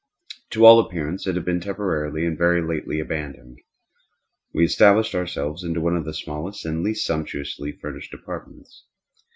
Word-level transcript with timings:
To 0.49 0.65
all 0.65 0.79
appearance 0.79 1.27
it 1.27 1.35
had 1.35 1.45
been 1.45 1.59
temporarily 1.59 2.25
and 2.25 2.35
very 2.35 2.59
lately 2.59 2.99
abandoned. 2.99 3.59
We 4.51 4.65
established 4.65 5.13
ourselves 5.13 5.63
in 5.63 5.79
one 5.79 5.95
of 5.95 6.05
the 6.05 6.13
smallest 6.15 6.65
and 6.65 6.81
least 6.81 7.05
sumptuously 7.05 7.73
furnished 7.79 8.11
apartments. 8.15 8.85